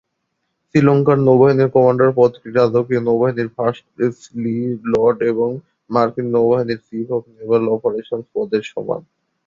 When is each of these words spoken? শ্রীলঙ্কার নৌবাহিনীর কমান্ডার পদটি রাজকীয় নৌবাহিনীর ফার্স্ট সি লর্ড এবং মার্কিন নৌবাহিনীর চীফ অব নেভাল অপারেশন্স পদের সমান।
শ্রীলঙ্কার 0.65 1.17
নৌবাহিনীর 1.27 1.73
কমান্ডার 1.75 2.09
পদটি 2.17 2.47
রাজকীয় 2.51 3.01
নৌবাহিনীর 3.03 3.49
ফার্স্ট 3.55 3.85
সি 4.21 4.53
লর্ড 4.91 5.17
এবং 5.31 5.49
মার্কিন 5.89 6.27
নৌবাহিনীর 6.35 6.83
চীফ 6.87 7.07
অব 7.15 7.23
নেভাল 7.35 7.63
অপারেশন্স 7.75 8.25
পদের 8.33 8.63
সমান। 8.71 9.01